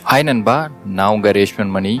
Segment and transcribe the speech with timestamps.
[0.00, 0.54] Hi நண்பா.
[0.96, 1.92] நான் உங்கள் ரேஷ்மன் மணி.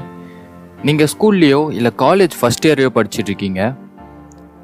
[0.86, 3.60] நீங்கள் ஸ்கூல்லையோ இல்லை காலேஜ் ஃபஸ்ட் இயரையோ படிச்சுட்டு இருக்கீங்க.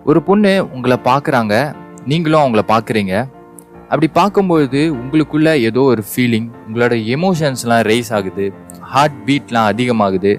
[0.05, 1.55] ஒரு பொண்ணு உங்களை பார்க்குறாங்க
[2.11, 3.15] நீங்களும் அவங்கள பார்க்குறீங்க
[3.89, 8.47] அப்படி பார்க்கும்பொழுது உங்களுக்குள்ள ஏதோ ஒரு ஃபீலிங் உங்களோட எமோஷன்ஸ்லாம் ரைஸ் ஆகுது.
[8.93, 10.33] ஹார்ட் பீட்லாம் அதிகமாகுது.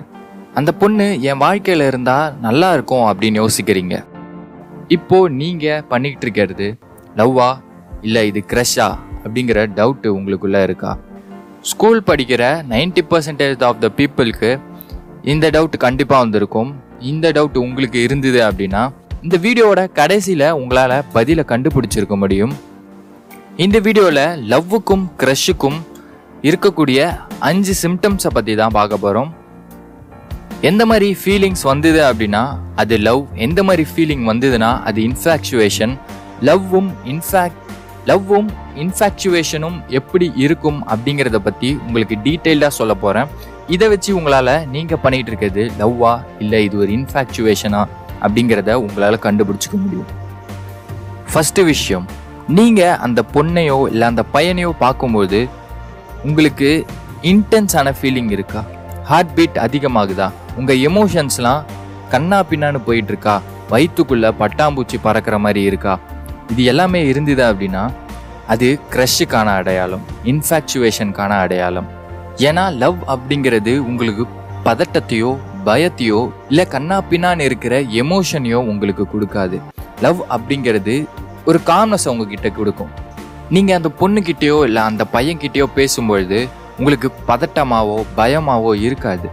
[0.54, 3.98] அந்த பொண்ணு என் வாழ்க்கையில் இருந்தால் நல்லா இருக்கும் அப்படின்னு யோசிக்கிறீங்க.
[4.88, 6.70] இப்போ நீங்கள் பண்ணிக்கிட்டு இருக்கிறது
[7.22, 7.52] லவ்வா
[8.02, 8.90] இல்லை இது க்ரஷ்ஷா
[9.24, 10.98] அப்படிங்கிற டவுட்டு உங்களுக்குள்ளே இருக்கா?
[11.64, 14.50] ஸ்கூல் படிக்கிற 90% பர்சன்டேஜ் ஆஃப் த பீப்புளுக்கு
[15.24, 16.70] இந்த டவுட் கண்டிப்பாக வந்திருக்கும்.
[17.00, 18.84] இந்த டவுட் உங்களுக்கு இருந்தது அப்படின்னா
[19.24, 22.54] இந்த வீடியோவோட கடைசியில் உங்களால் பதிலை கண்டுபிடிச்சிருக்க முடியும்.
[23.58, 25.80] இந்த வீடியோவில் லவ்வுக்கும் க்ரஷுக்கும்
[26.44, 27.00] இருக்கக்கூடிய
[27.50, 29.32] அஞ்சு சிம்டம்ஸை பற்றி தான் பார்க்க போகிறோம்
[30.62, 32.44] எந்த மாதிரி ஃபீலிங்ஸ் வந்தது அப்படின்னா
[32.76, 35.94] அது லவ் எந்த மாதிரி ஃபீலிங் வந்ததுன்னா அது இன்ஃபாக்சுவேஷன்
[36.50, 37.69] லவ்வும் இன்ஃபேக்ட்
[38.10, 38.50] லவ்வும்
[38.84, 43.30] இன்ஃபாக்சுவேஷனும் எப்படி இருக்கும் அப்படிங்கிறத பற்றி உங்களுக்கு டீட்டெயில்டாக சொல்ல போகிறேன்
[43.76, 47.82] இதை வச்சு உங்களால் நீங்கள் பண்ணிகிட்டு இருக்கிறது லவ்வா இல்லை இது ஒரு இன்ஃபாக்சுவேஷனா
[48.24, 50.10] அப்படிங்கிறத உங்களால் கண்டுபிடிச்சிக்க முடியும்.
[51.32, 52.06] ஃபஸ்ட்டு விஷயம்
[52.58, 55.40] நீங்கள் அந்த பொண்ணையோ இல்லை அந்த பையனையோ பார்க்கும்போது
[56.30, 56.70] உங்களுக்கு
[57.32, 58.62] இன்டென்ஸான ஃபீலிங் இருக்கா?
[59.10, 60.28] ஹார்ட் பீட் அதிகமாகுதா
[60.60, 61.66] உங்கள் எமோஷன்ஸ்லாம்
[62.14, 63.36] கண்ணா பின்னான்னு போயிட்டுருக்கா
[63.72, 65.94] வயிற்றுக்குள்ளே பட்டாம்பூச்சி பறக்கிற மாதிரி இருக்கா?
[66.52, 67.84] இது எல்லாமே இருந்தது அப்படின்னா
[68.54, 71.88] அது க்ரஷுக்கான அடையாளம் இன்ஃபாக்சுவேஷனுக்கான அடையாளம்.
[72.48, 74.24] ஏன்னா லவ் அப்படிங்கிறது உங்களுக்கு
[74.68, 75.32] பதட்டத்தையோ
[75.68, 76.20] பயத்தையோ
[76.52, 79.58] இல்லை கண்ணா பின்னான்னு இருக்கிற எமோஷனையோ உங்களுக்கு கொடுக்காது.
[80.06, 80.96] லவ் அப்படிங்கிறது
[81.50, 82.92] ஒரு காம்னஸ் உங்ககிட்ட கொடுக்கும்.
[83.56, 86.40] நீங்கள் அந்த பொண்ணுக்கிட்டேயோ இல்லை அந்த பையன்கிட்டேயோ பேசும்பொழுது
[86.80, 89.28] உங்களுக்கு பதட்டமாவோ பயமாவோ இருக்காது.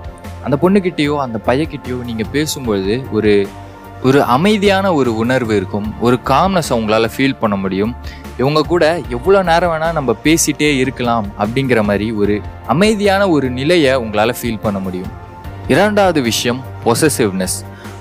[0.44, 3.34] அந்த பொண்ணுக்கிட்டேயோ அந்த பையன்கிட்டேயோ நீங்கள் பேசும்பொழுது ஒரு
[4.08, 5.86] ஒரு அமைதியான ஒரு உணர்வு இருக்கும்.
[6.06, 7.92] ஒரு காம்னஸ் உங்களால் ஃபீல் பண்ண முடியும்.
[8.38, 12.34] இவங்க கூட எவ்வளோ நேரம் வேணால் நம்ம பேசிட்டே இருக்கலாம் அப்படிங்கிற மாதிரி ஒரு
[12.66, 15.12] அமைதியான ஒரு நிலையை உங்களால் ஃபீல் பண்ண முடியும்.
[15.68, 17.56] இரண்டாவது விஷயம் பொசசிவ்னஸ்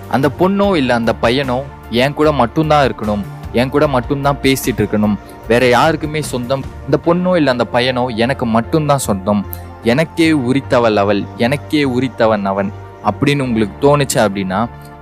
[0.09, 5.15] அந்த பொண்ணோ இல்லை அந்த பையனோ என் கூட மட்டும்தான் இருக்கணும் என் கூட மட்டும்தான் பேசிட்டு இருக்கணும்.
[5.48, 9.42] வேற யாருக்குமே சொந்தம் இந்த பொண்ணோ இல்லை அந்த பையனோ எனக்கு மட்டும்தான் சொந்தம்.
[9.83, 12.71] எனக்கே உரித்தவள் அவள் எனக்கே உரித்தவன் அவன்
[13.09, 14.59] அப்படின்னு உங்களுக்கு தோணுச்சு அப்படின்னா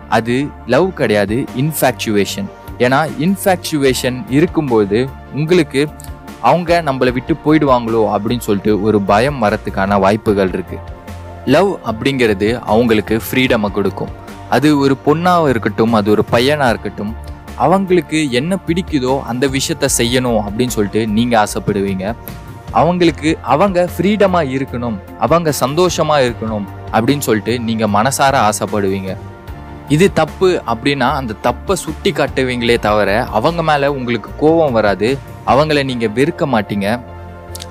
[0.09, 0.36] அது
[0.68, 5.00] லவ் கிடையாது இன்ஃபேக்சுவேஷன் ஏன்னா இன்ஃபாக்சுவேஷன் இருக்கும்போது
[5.39, 5.81] உங்களுக்கு
[6.49, 10.81] அவங்க நம்மளை விட்டு போயிடுவாங்களோ அப்படின்னு சொல்லிட்டு ஒரு பயம் வரத்துக்கான வாய்ப்புகள் இருக்குது
[11.53, 14.11] லவ் அப்படிங்கிறது அவங்களுக்கு ஃப்ரீடமை கொடுக்கும்.
[14.55, 17.11] அது ஒரு பொண்ணாக இருக்கட்டும் அது ஒரு பையனாக இருக்கட்டும்
[17.66, 22.05] அவங்களுக்கு என்ன பிடிக்குதோ அந்த விஷயத்த செய்யணும் அப்படின்னு சொல்லிட்டு நீங்கள் ஆசைப்படுவீங்க.
[22.81, 26.65] அவங்களுக்கு அவங்க ஃப்ரீடமாக இருக்கணும் அவங்க சந்தோஷமாக இருக்கணும்
[26.95, 29.11] அப்படின்னு சொல்லிட்டு நீங்கள் மனசார ஆசைப்படுவீங்க.
[29.96, 35.09] இது தப்பு அப்படின்னா அந்த தப்பை சுட்டி காட்டுவீங்களே தவிர அவங்க மேலே உங்களுக்கு கோபம் வராது.
[35.52, 36.88] அவங்கள நீங்கள் வெறுக்க மாட்டீங்க.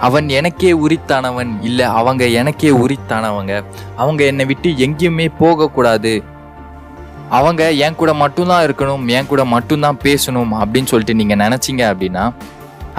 [0.07, 3.53] அவன் எனக்கே உரித்தானவன் இல்லை அவங்க எனக்கே உரித்தானவங்க.
[4.03, 6.13] அவங்க என்னை விட்டு எங்கேயுமே போகக்கூடாது.
[7.39, 12.25] அவங்க என் கூட மட்டும்தான் இருக்கணும் என் கூட மட்டும்தான் பேசணும் அப்படின்னு சொல்லிட்டு நீங்கள் நினச்சிங்க அப்படின்னா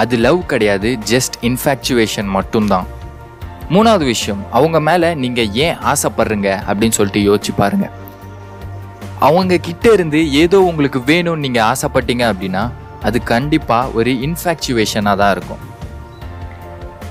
[0.02, 2.88] அது லவ் கிடையாது ஜஸ்ட் இன்ஃபேக்சுவேஷன் மட்டும்தான்.
[3.74, 7.94] மூணாவது விஷயம் அவங்க மேலே நீங்கள் ஏன் ஆசைப்படுறீங்க அப்படின்னு சொல்லிட்டு யோசிச்சு பாருங்கள்
[9.26, 12.64] அவங்க கிட்ட இருந்து ஏதோ உங்களுக்கு வேணும்னு நீங்கள் ஆசைப்பட்டீங்க அப்படின்னா
[13.08, 15.62] அது கண்டிப்பாக ஒரு இன்ஃபாக்சுவேஷனாக தான் இருக்கும்.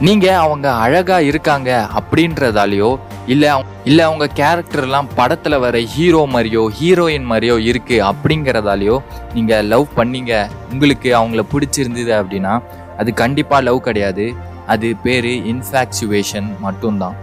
[0.06, 2.90] நீங்கள் அவங்க அழகாக இருக்காங்க அப்படின்றதாலேயோ
[3.32, 3.50] இல்லை
[3.88, 8.96] இல்லை அவங்க கேரக்டர்லாம் படத்தில் வர ஹீரோ மாதிரியோ ஹீரோயின் மாதிரியோ இருக்குது அப்படிங்கிறதாலேயோ
[9.34, 10.32] நீங்கள் லவ் பண்ணீங்க
[10.72, 12.54] உங்களுக்கு அவங்கள பிடிச்சிருந்தது அப்படின்னா
[13.00, 14.26] அது கண்டிப்பாக லவ் கிடையாது.
[14.72, 17.16] அது பேர் இன்ஃபாக்சுவேஷன் மட்டும்தான்.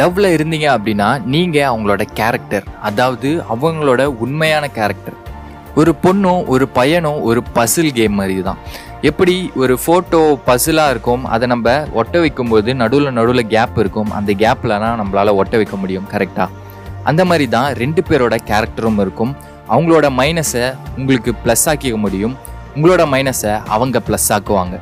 [0.00, 5.18] லவ்வில் இருந்தீங்க அப்படின்னா நீங்கள் அவங்களோட கேரக்டர் அதாவது அவங்களோட உண்மையான கேரக்டர்
[5.74, 8.60] ஒரு பொண்ணும் ஒரு பையனும் ஒரு பசில் கேம் மாதிரி தான்
[9.00, 11.68] எப்படி ஒரு ஃபோட்டோ பசிலாக இருக்கும் அதை நம்ம
[12.00, 16.60] ஒட்ட வைக்கும்போது நடுவில் நடுவில் கேப் இருக்கும் அந்த கேப்லனா நம்மளால் ஒட்ட வைக்க முடியும் கரெக்டாக
[17.10, 19.32] அந்த மாதிரி தான் ரெண்டு பேரோட கேரக்டரும் இருக்கும்.
[19.70, 20.64] அவங்களோட மைனஸை
[20.98, 22.34] உங்களுக்கு ப்ளஸ் ஆக்கிக்க முடியும்.
[22.76, 24.76] உங்களோட மைனஸை அவங்க ப்ளஸ் ஆக்குவாங்க.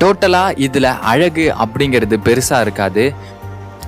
[0.00, 3.04] டோட்டலாக இதில் அழகு அப்படிங்கிறது பெருசாக இருக்காது.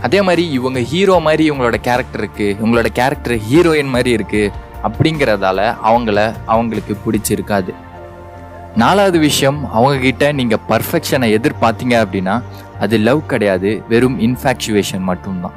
[0.04, 4.52] அதே மாதிரி இவங்க ஹீரோ மாதிரி இவங்களோட கேரக்டர் இருக்குது இவங்களோட கேரக்டர் ஹீரோயின் மாதிரி இருக்குது
[4.86, 7.72] அப்படிங்கிறதால அவங்கள அவங்களுக்கு பிடிச்சிருக்காது.
[8.76, 12.34] நாலாவது விஷயம் அவங்கக்கிட்ட நீங்கள் பர்ஃபெக்ஷனை எதிர்பார்த்தீங்க அப்படின்னா
[12.84, 15.56] அது லவ் கிடையாது வெறும் இன்ஃபாக்சுவேஷன் மட்டும்தான்.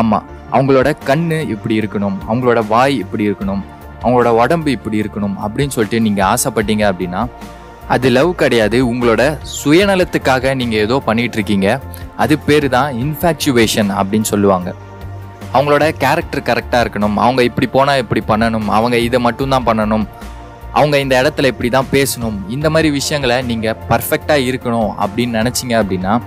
[0.00, 3.62] ஆமாம் அவங்களோட கண் இப்படி இருக்கணும் அவங்களோட வாய் இப்படி இருக்கணும்
[4.02, 7.22] அவங்களோட உடம்பு இப்படி இருக்கணும் அப்படின்னு சொல்லிட்டு நீங்கள் ஆசைப்பட்டீங்க அப்படின்னா
[7.88, 8.78] அது லவ் கிடையாது.
[8.92, 11.80] உங்களோட சுயநலத்துக்காக நீங்கள் ஏதோ பண்ணிட்டு இருக்கீங்க
[12.16, 14.74] அது பேர் தான் இன்ஃபேக்சுவேஷன் அப்படின்னு சொல்லுவாங்க.
[15.52, 17.16] அவங்களோட கேரக்டர் கரெக்டாக இருக்கணும்.
[17.16, 18.68] அவங்க இப்படி போனால் இப்படி பண்ணணும்.
[18.68, 20.06] அவங்க இதை மட்டும்தான் பண்ணணும்.
[20.72, 22.48] அவங்க இந்த இடத்துல இப்படி தான் பேசணும்.
[22.48, 26.20] இந்த மாதிரி விஷயங்களை நீங்கள் பர்ஃபெக்டாக இருக்கணும் அப்படின்னு நினச்சிங்க அப்படின்னா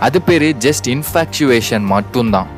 [0.00, 2.48] அது பேர் ஜஸ்ட் இன்ஃபேக்சுவேஷன் மட்டும்தான்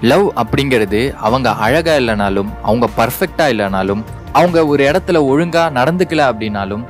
[0.00, 4.02] லவ் அப்படிங்கிறது அவங்க அழகாக இல்லைனாலும் அவங்க பர்ஃபெக்டாக இல்லைனாலும்
[4.32, 6.84] அவங்க ஒரு இடத்துல ஒழுங்காக நடந்துக்கல அப்படின்னாலும்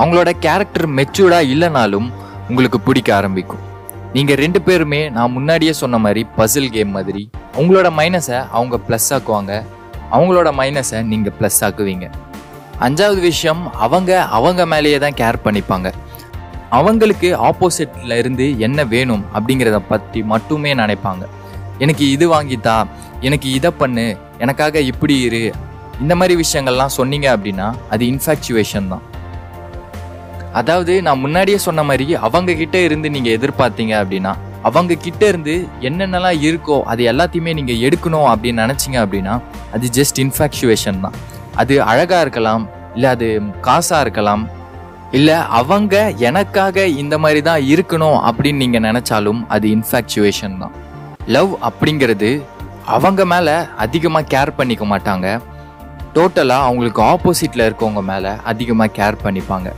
[0.00, 2.08] அவங்களோட கேரக்டர் மெச்சூர்டா இல்லைனாலும்
[2.50, 3.62] உங்களுக்கு பிடிக்க ஆரம்பிக்கும்.
[4.14, 7.22] நீங்க ரெண்டு பேருமே நான் முன்னாடியே சொன்ன மாதிரி பசில் கேம் மாதிரி
[7.60, 9.52] உங்களோட மைனஸை அவங்க ப்ளஸ் ஆக்குவாங்க.
[10.16, 12.06] அவங்களோட மைனஸை நீங்க ப்ளஸ் ஆக்குவீங்க.
[12.86, 15.88] அஞ்சாவது விஷயம் அவங்க அவங்க மேலேயே தான் கேர் பண்ணிப்பாங்க.
[16.78, 21.24] அவங்களுக்கு ஆப்போசிட்ல இருந்து என்ன வேணும் அப்படிங்கிறத பற்றி மட்டுமே நினைப்பாங்க.
[21.84, 22.76] எனக்கு இது வாங்கித்தா
[23.28, 24.06] எனக்கு இதை பண்ணு
[24.44, 25.42] எனக்காக இப்படி இரு
[26.02, 29.04] இந்த மாதிரி விஷயங்கள்லாம் சொன்னீங்க அப்படின்னா அது இன்ஃபேக்சுவேஷன் தான்.
[30.60, 34.32] அதாவது நான் முன்னாடியே சொன்ன மாதிரி அவங்க கிட்ட இருந்து நீங்க எதிர்பார்த்தீங்க அப்படின்னா
[34.68, 35.54] அவங்க கிட்ட இருந்து
[35.88, 39.34] என்னென்னலாம் இருக்கோ அது எல்லாத்தையுமே நீங்க எடுக்கணும் அப்படின்னு நினைச்சீங்க அப்படின்னா
[39.74, 41.16] அது ஜஸ்ட் இன்ஃபாக்சுவேஷன் தான்.
[41.60, 42.64] அது அழகா இருக்கலாம்
[42.96, 43.28] இல்லை அது
[43.66, 44.44] காசா இருக்கலாம்
[45.18, 45.96] இல்லை அவங்க
[46.28, 50.74] எனக்காக இந்த மாதிரி தான் இருக்கணும் அப்படின்னு நீங்கள் நினச்சாலும் அது இன்ஃபாக்சுவேஷன் தான்.
[51.36, 52.30] லவ் அப்படிங்கிறது
[52.96, 53.54] அவங்க மேலே
[53.84, 55.26] அதிகமாக கேர் பண்ணிக்க மாட்டாங்க.
[56.16, 59.70] டோட்டலாக அவங்களுக்கு ஆப்போசிட்டில் இருக்கவங்க மேலே அதிகமாக கேர் பண்ணிப்பாங்க.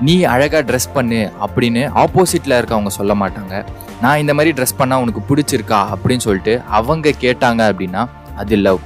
[0.00, 3.64] நீ அழகாக ட்ரெஸ் பண்ணு அப்படின்னு ஆப்போசிட்டில் இருக்கவங்க சொல்ல மாட்டாங்க.
[4.00, 8.78] நான் இந்த மாதிரி ட்ரெஸ் பண்ணால் உனக்கு பிடிச்சிருக்கா அப்படின்னு சொல்லிட்டு அவங்க கேட்டாங்க அப்படின்னா அது லவ்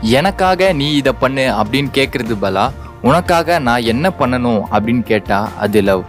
[0.00, 2.70] எனக்காக நீ இதை பண்ணு அப்படின்னு கேட்குறது பலா
[3.02, 6.02] உனக்காக நான் என்ன பண்ணணும் அப்படின்னு கேட்டால் அது லவ்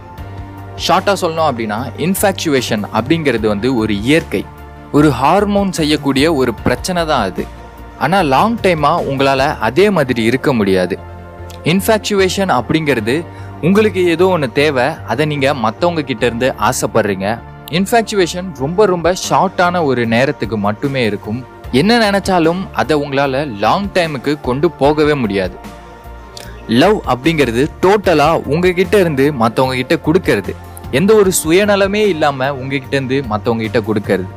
[0.86, 4.44] ஷார்ட்டாக சொல்லணும் அப்படின்னா இன்ஃபேக்சுவேஷன் அப்படிங்கிறது வந்து ஒரு இயற்கை.
[4.92, 7.44] ஒரு ஹார்மோன் செய்யக்கூடிய ஒரு பிரச்சனை தான் அது.
[7.98, 10.98] ஆனால் லாங் டைமாக உங்களால் அதே மாதிரி இருக்க முடியாது.
[11.64, 13.24] இன்ஃபேக்சுவேஷன் அப்படிங்கிறது
[13.66, 17.26] உங்களுக்கு ஏதோ ஒன்று தேவை அதை நீங்கள் மற்றவங்க கிட்ட இருந்து ஆசைப்படுறீங்க.
[17.78, 21.38] இன்ஃபேக்சுவேஷன் ரொம்ப ரொம்ப ஷார்ட்டான ஒரு நேரத்துக்கு மட்டுமே இருக்கும்.
[21.80, 25.56] என்ன நினைச்சாலும் அதை உங்களால் லாங் டைமுக்கு கொண்டு போகவே முடியாது.
[26.82, 30.54] லவ் அப்படிங்கிறது டோட்டலாக உங்ககிட்ட இருந்து மற்றவங்க கிட்ட கொடுக்கறது.
[30.98, 34.28] எந்த ஒரு சுயநலமே இல்லாமல் உங்ககிட்ட இருந்து மற்றவங்க கிட்ட கொடுக்கறது.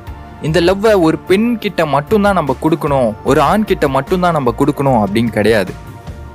[0.48, 5.34] இந்த லவ்வை ஒரு பெண் கிட்ட மட்டும்தான் நம்ம கொடுக்கணும் ஒரு ஆண் கிட்ட மட்டும்தான் நம்ம கொடுக்கணும் அப்படின்னு
[5.40, 5.74] கிடையாது.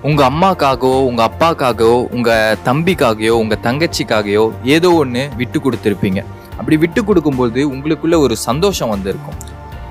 [0.08, 4.46] உங்கள் அம்மாக்காகவோ உங்கள் அப்பாக்காகவோ உங்கள் தம்பிக்காகவோ உங்கள் தங்கச்சிக்காகவோ
[4.76, 6.20] ஏதோ ஒன்று விட்டு கொடுத்துருப்பீங்க.
[6.58, 9.36] அப்படி விட்டு கொடுக்கும்போது உங்களுக்குள்ள ஒரு சந்தோஷம் வந்திருக்கும்.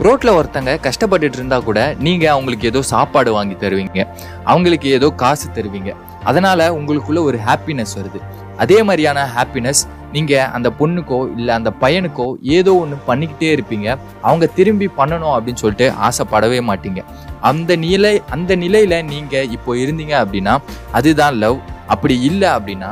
[0.08, 4.06] ரோட்டில் ஒருத்தங்க கஷ்டப்பட்டுட்டு இருந்தால் கூட நீங்கள் அவங்களுக்கு ஏதோ சாப்பாடு வாங்கி தருவீங்க.
[4.52, 5.94] அவங்களுக்கு ஏதோ காசு தருவீங்க.
[6.30, 8.22] அதனால் உங்களுக்குள்ள ஒரு ஹாப்பினஸ் வருது.
[8.64, 9.82] அதே மாதிரியான ஹாப்பினஸ்
[10.16, 12.30] நீங்கள் அந்த பொண்ணுக்கோ இல்லை அந்த பையனுக்கோ
[12.60, 13.98] ஏதோ ஒன்று பண்ணிக்கிட்டே இருப்பீங்க.
[14.28, 17.02] அவங்க திரும்பி பண்ணணும் அப்படின்னு சொல்லிட்டு ஆசைப்படவே மாட்டீங்க.
[17.50, 20.54] அந்த நிலை அந்த நிலையில நீங்க இப்போ இருந்தீங்க அப்படின்னா
[21.00, 21.58] அதுதான் லவ்.
[21.94, 22.92] அப்படி இல்லை அப்படின்னா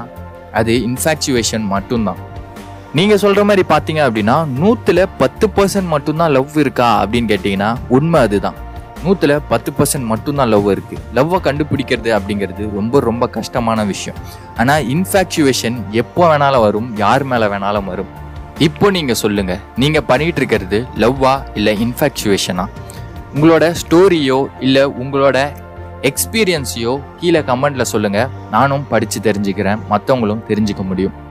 [0.60, 2.22] அது இன்ஃபாக்சுவேஷன் மட்டும்தான்.
[2.98, 8.58] நீங்க சொல்ற மாதிரி பாத்தீங்க அப்படின்னா நூத்துல பத்து பர்சன்ட் மட்டும்தான் லவ் இருக்கா அப்படின்னு கேட்டீங்கன்னா உண்மை அதுதான்.
[9.04, 14.18] நூற்றுல பத்து பர்சன்ட் மட்டும்தான் லவ் இருக்குது லவ்வை கண்டுபிடிக்கிறது அப்படிங்கிறது ரொம்ப ரொம்ப கஷ்டமான விஷயம்.
[14.62, 18.10] ஆனால் இன்ஃபாக்சுவேஷன் எப்போ வேணாலும் வரும் யார் மேலே வேணாலும் வரும்.
[18.68, 22.66] இப்போ நீங்கள் சொல்லுங்கள் நீங்கள் பண்ணிகிட்டு இருக்கிறது லவ்வா இல்லை இன்ஃபாக்சுவேஷனா
[23.36, 25.38] உங்களோட ஸ்டோரியோ இல்லை உங்களோட
[26.02, 29.80] எக்ஸ்பீரியன்ஸையோ கீழே கமெண்ட்டில் சொல்லுங்கள் நானும் படித்து தெரிஞ்சுக்கிறேன்.
[29.90, 31.28] மற்றவங்களும் தெரிஞ்சுக்க முடியும்.